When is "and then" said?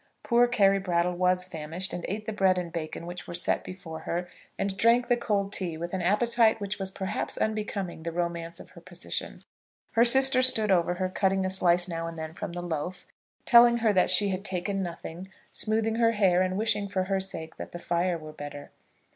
12.07-12.33